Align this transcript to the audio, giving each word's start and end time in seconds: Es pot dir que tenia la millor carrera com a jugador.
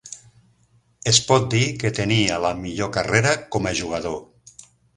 Es 1.11 1.19
pot 1.27 1.45
dir 1.51 1.61
que 1.85 1.93
tenia 2.01 2.41
la 2.47 2.53
millor 2.63 2.91
carrera 2.99 3.37
com 3.57 3.73
a 3.73 3.77
jugador. 3.85 4.21